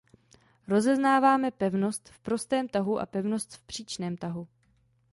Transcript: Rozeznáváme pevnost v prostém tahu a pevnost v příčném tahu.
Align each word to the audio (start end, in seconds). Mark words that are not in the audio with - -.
Rozeznáváme 0.67 1.51
pevnost 1.51 2.09
v 2.09 2.19
prostém 2.19 2.67
tahu 2.69 2.99
a 2.99 3.05
pevnost 3.05 3.55
v 3.55 3.61
příčném 3.63 4.17
tahu. 4.17 4.47